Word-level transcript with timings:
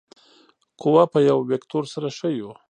قوه 0.81 1.03
په 1.13 1.19
یو 1.29 1.37
وکتور 1.51 1.83
سره 1.93 2.07
ښیو. 2.17 2.51